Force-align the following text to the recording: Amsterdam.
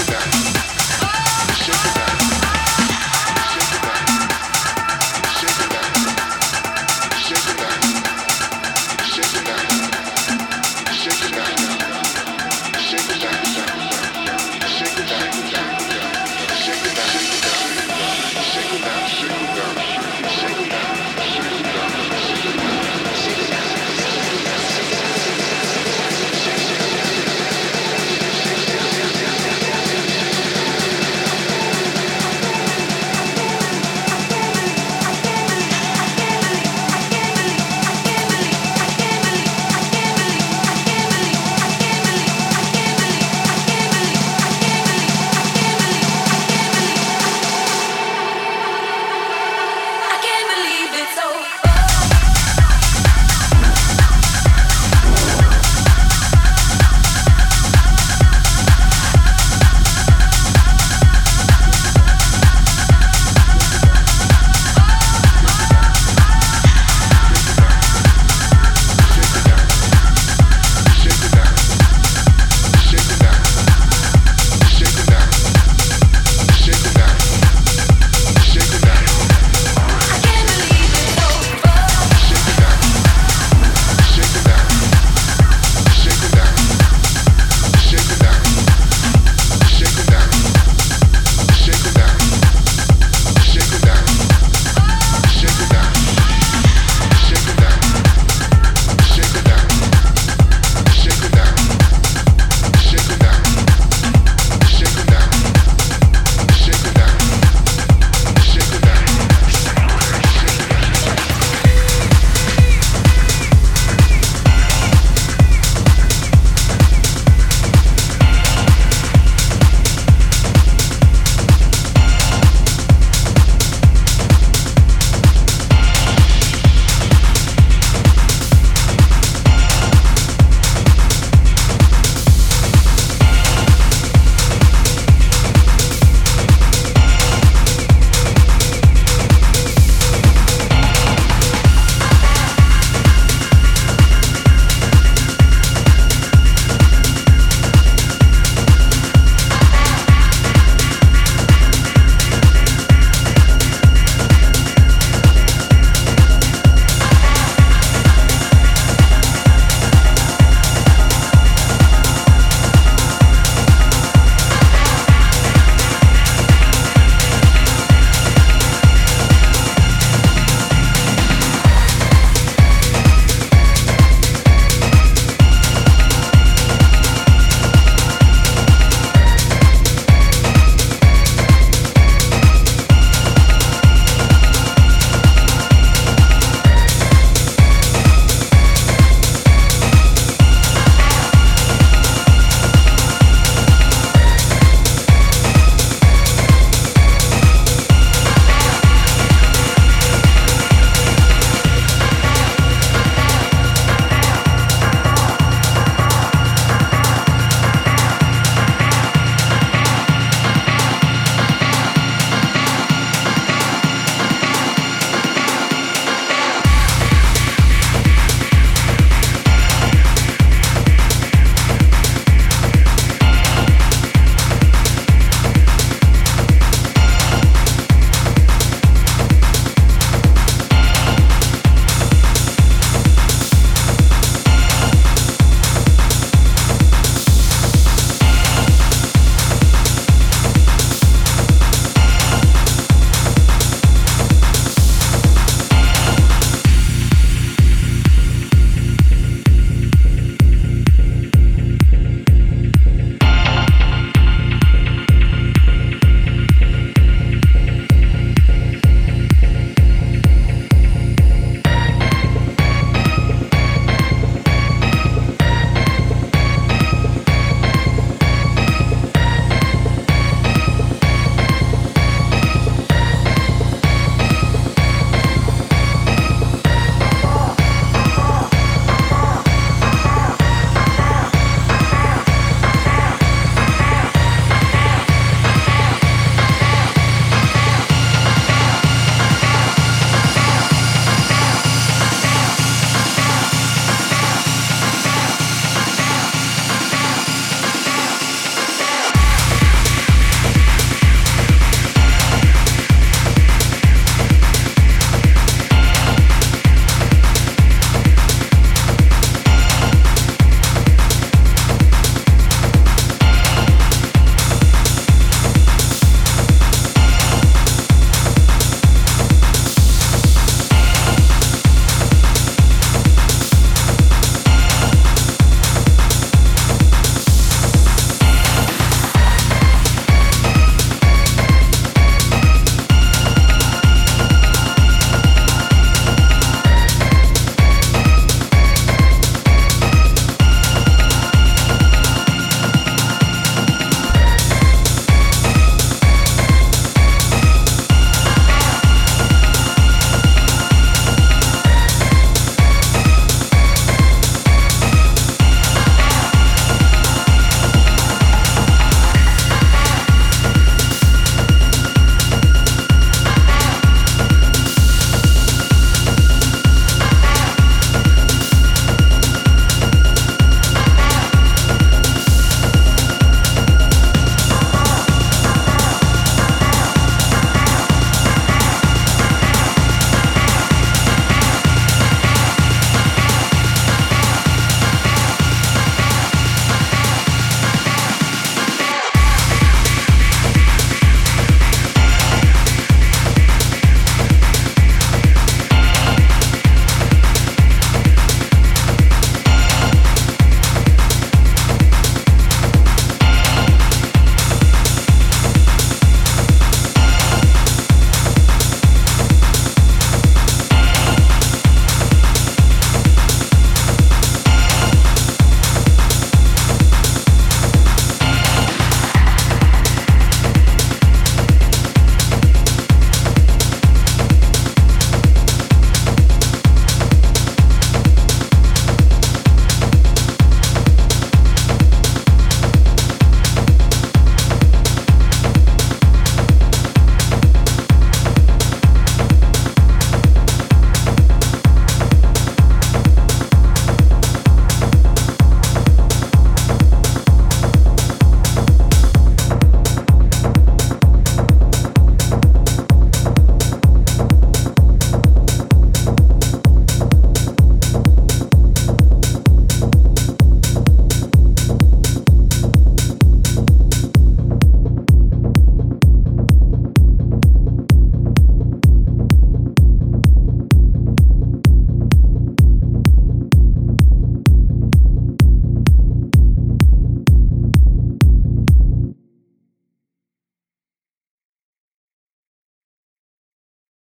Amsterdam. 0.00 0.49